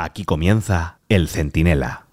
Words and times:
Aquí 0.00 0.24
comienza 0.24 1.00
El 1.08 1.26
Centinela. 1.26 2.04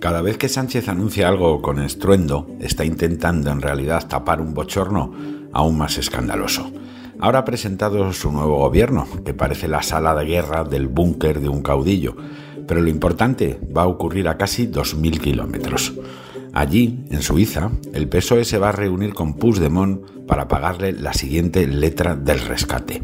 Cada 0.00 0.22
vez 0.22 0.38
que 0.38 0.48
Sánchez 0.48 0.88
anuncia 0.88 1.28
algo 1.28 1.60
con 1.60 1.82
estruendo, 1.82 2.48
está 2.60 2.86
intentando 2.86 3.50
en 3.50 3.60
realidad 3.60 4.08
tapar 4.08 4.40
un 4.40 4.54
bochorno 4.54 5.12
aún 5.52 5.76
más 5.76 5.98
escandaloso. 5.98 6.72
Ahora 7.20 7.40
ha 7.40 7.44
presentado 7.44 8.10
su 8.14 8.32
nuevo 8.32 8.56
gobierno, 8.56 9.06
que 9.22 9.34
parece 9.34 9.68
la 9.68 9.82
sala 9.82 10.14
de 10.14 10.24
guerra 10.24 10.64
del 10.64 10.88
búnker 10.88 11.40
de 11.40 11.50
un 11.50 11.60
caudillo, 11.60 12.16
pero 12.66 12.80
lo 12.80 12.88
importante 12.88 13.60
va 13.76 13.82
a 13.82 13.86
ocurrir 13.86 14.28
a 14.28 14.38
casi 14.38 14.66
2.000 14.66 15.20
kilómetros. 15.20 15.92
Allí, 16.56 17.04
en 17.10 17.20
Suiza, 17.20 17.70
el 17.92 18.08
PSOE 18.08 18.46
se 18.46 18.56
va 18.56 18.70
a 18.70 18.72
reunir 18.72 19.12
con 19.12 19.34
Puigdemont 19.34 20.24
para 20.26 20.48
pagarle 20.48 20.92
la 20.92 21.12
siguiente 21.12 21.66
letra 21.66 22.16
del 22.16 22.40
rescate. 22.40 23.02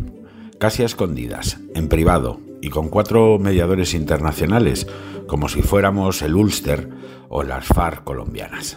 Casi 0.58 0.82
a 0.82 0.86
escondidas, 0.86 1.58
en 1.74 1.88
privado 1.88 2.40
y 2.62 2.70
con 2.70 2.88
cuatro 2.88 3.38
mediadores 3.38 3.92
internacionales, 3.92 4.86
como 5.26 5.50
si 5.50 5.60
fuéramos 5.60 6.22
el 6.22 6.34
Ulster 6.34 6.88
o 7.28 7.42
las 7.42 7.66
FARC 7.66 8.04
colombianas. 8.04 8.74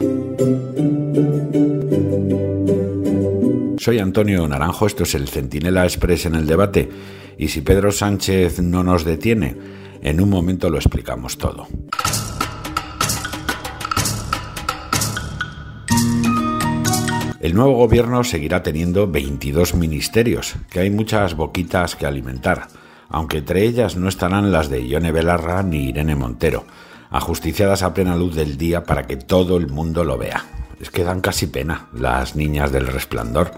Soy 3.77 3.99
Antonio 3.99 4.45
Naranjo, 4.45 4.87
esto 4.87 5.03
es 5.03 5.15
el 5.15 5.29
Centinela 5.29 5.85
Express 5.85 6.25
en 6.25 6.35
el 6.35 6.47
debate, 6.47 6.89
y 7.37 7.47
si 7.47 7.61
Pedro 7.61 7.93
Sánchez 7.93 8.59
no 8.59 8.83
nos 8.83 9.05
detiene, 9.05 9.55
en 10.01 10.19
un 10.19 10.29
momento 10.29 10.69
lo 10.69 10.75
explicamos 10.75 11.37
todo. 11.37 11.65
El 17.45 17.53
nuevo 17.53 17.73
gobierno 17.73 18.23
seguirá 18.23 18.63
teniendo 18.63 19.07
22 19.07 19.75
ministerios, 19.75 20.55
que 20.69 20.79
hay 20.79 20.89
muchas 20.89 21.35
boquitas 21.35 21.95
que 21.95 22.07
alimentar, 22.07 22.67
aunque 23.07 23.37
entre 23.37 23.63
ellas 23.63 23.95
no 23.95 24.09
estarán 24.09 24.51
las 24.51 24.69
de 24.69 24.87
Ione 24.87 25.11
Belarra 25.11 25.61
ni 25.61 25.89
Irene 25.89 26.15
Montero, 26.15 26.65
ajusticiadas 27.11 27.83
a 27.83 27.93
plena 27.93 28.15
luz 28.15 28.35
del 28.35 28.57
día 28.57 28.83
para 28.83 29.05
que 29.05 29.15
todo 29.15 29.57
el 29.57 29.67
mundo 29.67 30.03
lo 30.03 30.17
vea. 30.17 30.43
Es 30.81 30.89
que 30.89 31.03
dan 31.03 31.21
casi 31.21 31.47
pena 31.47 31.87
las 31.93 32.35
niñas 32.35 32.71
del 32.71 32.87
resplandor, 32.87 33.51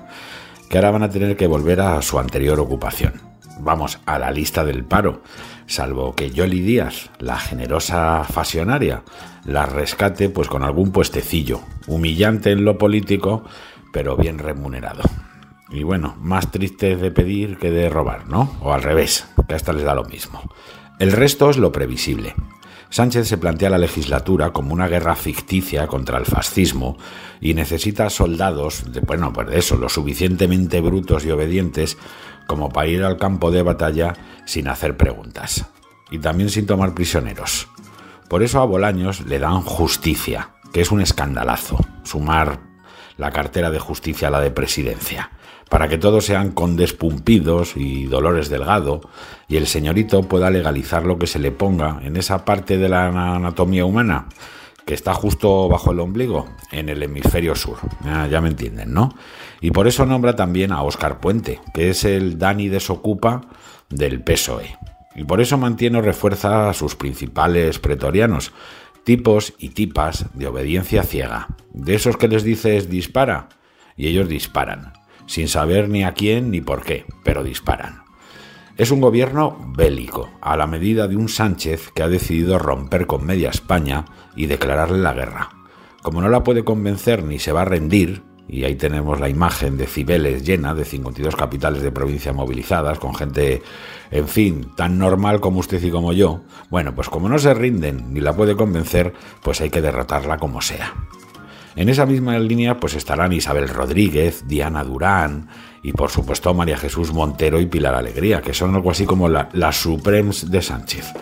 que 0.69 0.77
ahora 0.77 0.91
van 0.91 1.03
a 1.03 1.09
tener 1.09 1.37
que 1.37 1.47
volver 1.47 1.79
a 1.79 2.01
su 2.01 2.19
anterior 2.19 2.59
ocupación. 2.59 3.13
Vamos, 3.59 3.99
a 4.05 4.19
la 4.19 4.31
lista 4.31 4.63
del 4.63 4.83
paro, 4.83 5.21
salvo 5.65 6.15
que 6.15 6.31
Yoli 6.31 6.61
Díaz, 6.61 7.09
la 7.19 7.37
generosa 7.37 8.23
fasionaria, 8.23 9.03
la 9.45 9.65
rescate 9.65 10.29
pues 10.29 10.47
con 10.47 10.63
algún 10.63 10.91
puestecillo, 10.91 11.61
humillante 11.87 12.51
en 12.51 12.65
lo 12.65 12.77
político, 12.77 13.43
pero 13.91 14.15
bien 14.15 14.39
remunerado. 14.39 15.03
Y 15.69 15.83
bueno, 15.83 16.15
más 16.19 16.51
triste 16.51 16.95
de 16.95 17.11
pedir 17.11 17.57
que 17.57 17.71
de 17.71 17.89
robar, 17.89 18.27
¿no? 18.27 18.55
O 18.61 18.73
al 18.73 18.83
revés, 18.83 19.27
que 19.47 19.53
a 19.53 19.57
esta 19.57 19.73
les 19.73 19.83
da 19.83 19.95
lo 19.95 20.05
mismo. 20.05 20.41
El 20.99 21.11
resto 21.11 21.49
es 21.49 21.57
lo 21.57 21.71
previsible. 21.71 22.33
Sánchez 22.89 23.27
se 23.27 23.37
plantea 23.37 23.69
la 23.69 23.77
legislatura 23.77 24.51
como 24.51 24.73
una 24.73 24.87
guerra 24.87 25.15
ficticia 25.15 25.87
contra 25.87 26.17
el 26.17 26.25
fascismo 26.25 26.97
y 27.41 27.53
necesita 27.53 28.09
soldados, 28.09 28.91
de, 28.91 29.01
bueno, 29.01 29.33
pues 29.33 29.47
de 29.47 29.59
eso, 29.59 29.75
lo 29.75 29.89
suficientemente 29.89 30.79
brutos 30.81 31.25
y 31.25 31.31
obedientes 31.31 31.97
como 32.47 32.69
para 32.69 32.87
ir 32.87 33.03
al 33.03 33.17
campo 33.17 33.51
de 33.51 33.61
batalla 33.61 34.13
sin 34.45 34.67
hacer 34.69 34.95
preguntas. 34.95 35.65
Y 36.09 36.19
también 36.19 36.49
sin 36.49 36.65
tomar 36.65 36.93
prisioneros. 36.93 37.67
Por 38.29 38.43
eso 38.43 38.61
a 38.61 38.65
Bolaños 38.65 39.25
le 39.25 39.39
dan 39.39 39.61
justicia, 39.61 40.51
que 40.71 40.81
es 40.81 40.91
un 40.91 41.01
escandalazo, 41.01 41.77
sumar 42.03 42.59
la 43.17 43.31
cartera 43.31 43.71
de 43.71 43.79
justicia 43.79 44.29
a 44.29 44.31
la 44.31 44.39
de 44.39 44.51
presidencia, 44.51 45.31
para 45.69 45.87
que 45.87 45.97
todos 45.97 46.25
sean 46.25 46.51
condes 46.51 46.93
pumpidos 46.93 47.75
y 47.75 48.05
Dolores 48.05 48.49
Delgado, 48.49 49.01
y 49.47 49.57
el 49.57 49.67
señorito 49.67 50.23
pueda 50.23 50.49
legalizar 50.49 51.05
lo 51.05 51.17
que 51.17 51.27
se 51.27 51.39
le 51.39 51.51
ponga 51.51 51.99
en 52.03 52.17
esa 52.17 52.45
parte 52.45 52.77
de 52.77 52.89
la 52.89 53.07
anatomía 53.35 53.85
humana 53.85 54.27
que 54.87 54.93
está 54.93 55.13
justo 55.13 55.67
bajo 55.67 55.91
el 55.91 55.99
ombligo, 55.99 56.47
en 56.71 56.87
el 56.87 57.03
hemisferio 57.03 57.55
sur. 57.55 57.77
Ya, 58.05 58.39
me 58.39 58.47
entienden, 58.47 58.93
¿no? 58.93 59.13
Y 59.59 59.71
por 59.71 59.85
eso 59.85 60.05
nombra 60.05 60.37
también 60.37 60.71
a 60.71 60.81
Óscar 60.81 61.19
Puente, 61.19 61.59
que 61.73 61.89
es 61.89 62.05
el 62.05 62.39
Dani 62.39 62.69
desocupa 62.69 63.41
del 63.89 64.23
PSOE. 64.23 64.77
Y 65.13 65.25
por 65.25 65.41
eso 65.41 65.57
mantiene 65.57 65.97
o 65.97 66.01
refuerza 66.01 66.69
a 66.69 66.73
sus 66.73 66.95
principales 66.95 67.79
pretorianos, 67.79 68.53
tipos 69.03 69.53
y 69.57 69.69
tipas 69.69 70.25
de 70.33 70.47
obediencia 70.47 71.03
ciega, 71.03 71.49
de 71.73 71.95
esos 71.95 72.15
que 72.15 72.29
les 72.29 72.43
dices 72.43 72.89
dispara 72.89 73.49
y 73.97 74.07
ellos 74.07 74.29
disparan, 74.29 74.93
sin 75.27 75.47
saber 75.47 75.89
ni 75.89 76.03
a 76.03 76.13
quién 76.13 76.49
ni 76.49 76.61
por 76.61 76.83
qué, 76.83 77.05
pero 77.23 77.43
disparan. 77.43 78.07
Es 78.77 78.91
un 78.91 79.01
gobierno 79.01 79.57
bélico, 79.75 80.29
a 80.39 80.55
la 80.55 80.67
medida 80.67 81.07
de 81.07 81.15
un 81.15 81.29
Sánchez 81.29 81.91
que 81.93 82.03
ha 82.03 82.07
decidido 82.07 82.59
romper 82.59 83.07
con 83.07 83.25
media 83.25 83.49
España 83.49 84.05
y 84.35 84.45
declararle 84.45 84.99
la 84.99 85.13
guerra. 85.13 85.49
Como 86.03 86.21
no 86.21 86.29
la 86.29 86.43
puede 86.43 86.63
convencer 86.63 87.23
ni 87.23 87.39
se 87.39 87.51
va 87.51 87.63
a 87.63 87.65
rendir, 87.65 88.23
y 88.47 88.63
ahí 88.63 88.75
tenemos 88.75 89.19
la 89.19 89.29
imagen 89.29 89.77
de 89.77 89.87
Cibeles 89.87 90.45
llena 90.45 90.73
de 90.73 90.85
52 90.85 91.35
capitales 91.35 91.81
de 91.81 91.91
provincia 91.91 92.33
movilizadas, 92.33 92.99
con 92.99 93.13
gente, 93.13 93.61
en 94.11 94.27
fin, 94.27 94.67
tan 94.75 94.97
normal 94.97 95.41
como 95.41 95.59
usted 95.59 95.83
y 95.83 95.89
como 95.89 96.13
yo. 96.13 96.43
Bueno, 96.69 96.95
pues 96.95 97.09
como 97.09 97.27
no 97.27 97.39
se 97.39 97.53
rinden 97.53 98.13
ni 98.13 98.21
la 98.21 98.35
puede 98.35 98.55
convencer, 98.55 99.13
pues 99.43 99.59
hay 99.59 99.69
que 99.69 99.81
derrotarla 99.81 100.37
como 100.37 100.61
sea. 100.61 100.93
En 101.77 101.89
esa 101.89 102.07
misma 102.07 102.39
línea 102.39 102.79
pues 102.79 102.95
estarán 102.95 103.33
Isabel 103.33 103.69
Rodríguez, 103.69 104.47
Diana 104.47 104.83
Durán 104.83 105.47
y 105.83 105.91
por 105.91 106.09
supuesto 106.09 106.51
María 106.55 106.75
Jesús 106.75 107.13
Montero 107.13 107.61
y 107.61 107.67
Pilar 107.67 107.93
Alegría, 107.93 108.41
que 108.41 108.55
son 108.55 108.73
algo 108.73 108.89
así 108.89 109.05
como 109.05 109.29
las 109.29 109.75
Supremes 109.75 110.49
de 110.49 110.63
Sánchez. 110.63 111.13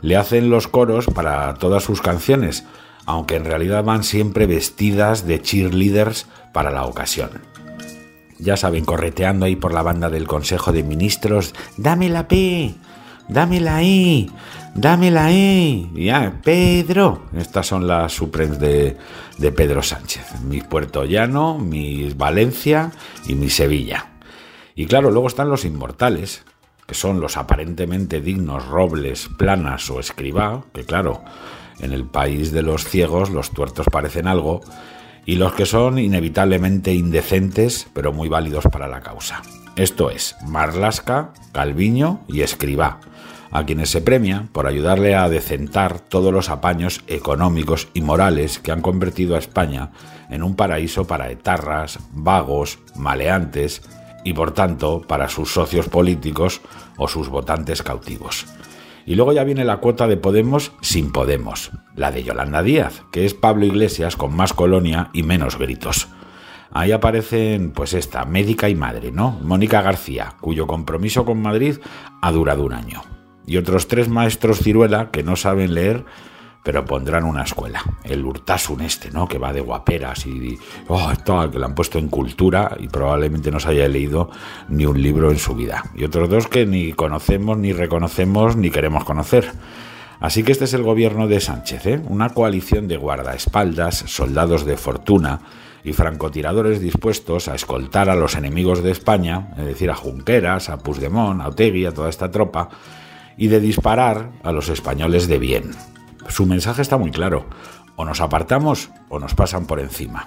Le 0.00 0.16
hacen 0.16 0.50
los 0.50 0.68
coros 0.68 1.06
para 1.06 1.52
todas 1.54 1.82
sus 1.82 2.00
canciones, 2.00 2.64
aunque 3.06 3.34
en 3.34 3.44
realidad 3.44 3.82
van 3.82 4.04
siempre 4.04 4.46
vestidas 4.46 5.26
de 5.26 5.42
cheerleaders 5.42 6.28
para 6.52 6.70
la 6.70 6.84
ocasión. 6.84 7.30
Ya 8.38 8.56
saben, 8.56 8.84
correteando 8.84 9.46
ahí 9.46 9.56
por 9.56 9.74
la 9.74 9.82
banda 9.82 10.10
del 10.10 10.28
Consejo 10.28 10.70
de 10.70 10.84
Ministros, 10.84 11.56
dámela 11.76 12.28
P, 12.28 12.72
dámela 13.28 13.74
ahí, 13.74 14.30
dámela 14.80 15.26
ahí, 15.26 15.90
ya, 15.94 16.40
Pedro. 16.42 17.26
Estas 17.36 17.66
son 17.66 17.86
las 17.86 18.12
supremes 18.12 18.58
de, 18.58 18.96
Pedro 19.52 19.82
Sánchez, 19.82 20.40
mi 20.42 20.60
Puerto 20.60 21.04
Llano, 21.04 21.58
mi 21.58 22.10
Valencia 22.14 22.90
y 23.26 23.34
mi 23.34 23.50
Sevilla. 23.50 24.06
Y 24.74 24.86
claro, 24.86 25.10
luego 25.10 25.28
están 25.28 25.48
los 25.50 25.64
inmortales, 25.64 26.44
que 26.86 26.94
son 26.94 27.20
los 27.20 27.36
aparentemente 27.36 28.20
dignos 28.20 28.66
Robles, 28.66 29.28
Planas 29.36 29.90
o 29.90 30.00
Escribá, 30.00 30.64
que 30.72 30.84
claro, 30.84 31.22
en 31.80 31.92
el 31.92 32.04
país 32.04 32.52
de 32.52 32.62
los 32.62 32.84
ciegos 32.84 33.30
los 33.30 33.50
tuertos 33.50 33.86
parecen 33.90 34.26
algo, 34.26 34.60
y 35.26 35.36
los 35.36 35.52
que 35.52 35.66
son 35.66 35.98
inevitablemente 35.98 36.94
indecentes, 36.94 37.88
pero 37.92 38.12
muy 38.12 38.28
válidos 38.28 38.64
para 38.64 38.88
la 38.88 39.02
causa. 39.02 39.42
Esto 39.76 40.10
es 40.10 40.36
Marlasca, 40.46 41.32
Calviño 41.52 42.20
y 42.28 42.40
Escribá, 42.40 43.00
a 43.50 43.64
quienes 43.64 43.90
se 43.90 44.00
premia 44.00 44.48
por 44.52 44.66
ayudarle 44.66 45.14
a 45.14 45.28
decentar 45.28 46.00
todos 46.00 46.32
los 46.32 46.50
apaños 46.50 47.02
económicos 47.06 47.88
y 47.94 48.00
morales 48.00 48.58
que 48.58 48.72
han 48.72 48.82
convertido 48.82 49.36
a 49.36 49.38
España 49.38 49.90
en 50.30 50.42
un 50.42 50.54
paraíso 50.54 51.06
para 51.06 51.30
etarras, 51.30 51.98
vagos, 52.12 52.78
maleantes 52.96 53.82
y 54.24 54.32
por 54.32 54.52
tanto 54.52 55.00
para 55.00 55.28
sus 55.28 55.52
socios 55.52 55.88
políticos 55.88 56.60
o 56.96 57.08
sus 57.08 57.28
votantes 57.28 57.82
cautivos. 57.82 58.46
Y 59.06 59.14
luego 59.14 59.32
ya 59.32 59.44
viene 59.44 59.64
la 59.64 59.78
cuota 59.78 60.06
de 60.06 60.18
Podemos 60.18 60.72
sin 60.82 61.12
Podemos, 61.12 61.70
la 61.96 62.10
de 62.10 62.24
Yolanda 62.24 62.62
Díaz, 62.62 63.04
que 63.10 63.24
es 63.24 63.32
Pablo 63.32 63.64
Iglesias 63.64 64.16
con 64.16 64.36
más 64.36 64.52
colonia 64.52 65.08
y 65.14 65.22
menos 65.22 65.58
gritos. 65.58 66.08
Ahí 66.70 66.92
aparecen, 66.92 67.70
pues 67.70 67.94
esta, 67.94 68.26
médica 68.26 68.68
y 68.68 68.74
madre, 68.74 69.10
¿no? 69.10 69.38
Mónica 69.42 69.80
García, 69.80 70.34
cuyo 70.42 70.66
compromiso 70.66 71.24
con 71.24 71.40
Madrid 71.40 71.78
ha 72.20 72.30
durado 72.30 72.64
un 72.64 72.74
año. 72.74 73.17
Y 73.48 73.56
otros 73.56 73.88
tres 73.88 74.08
maestros 74.08 74.60
ciruela 74.60 75.10
que 75.10 75.22
no 75.22 75.34
saben 75.34 75.74
leer 75.74 76.04
pero 76.68 76.84
pondrán 76.84 77.24
una 77.24 77.44
escuela. 77.44 77.82
El 78.04 78.26
Urtasun 78.26 78.82
este, 78.82 79.10
¿no? 79.10 79.26
Que 79.26 79.38
va 79.38 79.54
de 79.54 79.62
guaperas 79.62 80.26
y... 80.26 80.58
Oh, 80.88 81.10
esto 81.10 81.50
que 81.50 81.58
le 81.58 81.64
han 81.64 81.74
puesto 81.74 81.98
en 81.98 82.08
cultura 82.08 82.76
y 82.78 82.88
probablemente 82.88 83.50
no 83.50 83.58
se 83.58 83.70
haya 83.70 83.88
leído 83.88 84.30
ni 84.68 84.84
un 84.84 85.00
libro 85.00 85.30
en 85.30 85.38
su 85.38 85.54
vida. 85.54 85.84
Y 85.94 86.04
otros 86.04 86.28
dos 86.28 86.46
que 86.46 86.66
ni 86.66 86.92
conocemos, 86.92 87.56
ni 87.56 87.72
reconocemos, 87.72 88.56
ni 88.56 88.70
queremos 88.70 89.04
conocer. 89.04 89.50
Así 90.20 90.42
que 90.42 90.52
este 90.52 90.64
es 90.64 90.74
el 90.74 90.82
gobierno 90.82 91.26
de 91.26 91.40
Sánchez, 91.40 91.86
¿eh? 91.86 92.02
Una 92.06 92.30
coalición 92.30 92.86
de 92.86 92.98
guardaespaldas, 92.98 94.04
soldados 94.06 94.66
de 94.66 94.76
fortuna 94.76 95.40
y 95.84 95.94
francotiradores 95.94 96.80
dispuestos 96.80 97.48
a 97.48 97.54
escoltar 97.54 98.10
a 98.10 98.14
los 98.14 98.34
enemigos 98.34 98.82
de 98.82 98.90
España, 98.90 99.54
es 99.56 99.64
decir, 99.64 99.90
a 99.90 99.94
Junqueras, 99.94 100.68
a 100.68 100.78
Puigdemont, 100.78 101.40
a 101.40 101.48
Otegui, 101.48 101.86
a 101.86 101.94
toda 101.94 102.10
esta 102.10 102.30
tropa, 102.30 102.68
y 103.38 103.48
de 103.48 103.60
disparar 103.60 104.32
a 104.42 104.52
los 104.52 104.68
españoles 104.68 105.28
de 105.28 105.38
bien, 105.38 105.70
su 106.28 106.44
mensaje 106.44 106.82
está 106.82 106.98
muy 106.98 107.10
claro. 107.10 107.46
O 107.96 108.04
nos 108.04 108.20
apartamos 108.20 108.90
o 109.08 109.18
nos 109.18 109.34
pasan 109.34 109.66
por 109.66 109.80
encima. 109.80 110.26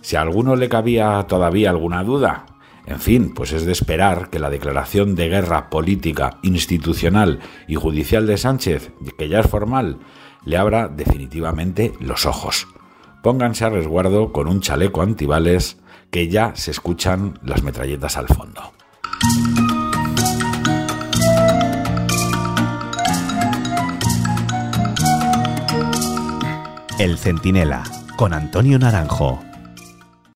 Si 0.00 0.16
a 0.16 0.22
alguno 0.22 0.56
le 0.56 0.68
cabía 0.68 1.24
todavía 1.28 1.70
alguna 1.70 2.02
duda, 2.02 2.46
en 2.86 3.00
fin, 3.00 3.34
pues 3.34 3.52
es 3.52 3.66
de 3.66 3.72
esperar 3.72 4.30
que 4.30 4.38
la 4.38 4.50
declaración 4.50 5.14
de 5.14 5.28
guerra 5.28 5.70
política, 5.70 6.38
institucional 6.42 7.40
y 7.66 7.74
judicial 7.74 8.26
de 8.26 8.38
Sánchez, 8.38 8.92
que 9.18 9.28
ya 9.28 9.40
es 9.40 9.46
formal, 9.48 9.98
le 10.44 10.56
abra 10.56 10.88
definitivamente 10.88 11.92
los 12.00 12.26
ojos. 12.26 12.68
Pónganse 13.22 13.64
a 13.64 13.70
resguardo 13.70 14.32
con 14.32 14.46
un 14.46 14.60
chaleco 14.60 15.02
antibales 15.02 15.78
que 16.10 16.28
ya 16.28 16.54
se 16.54 16.70
escuchan 16.70 17.38
las 17.42 17.62
metralletas 17.64 18.16
al 18.16 18.28
fondo. 18.28 18.72
El 26.98 27.18
Centinela, 27.18 27.82
con 28.16 28.32
Antonio 28.32 28.78
Naranjo. 28.78 29.38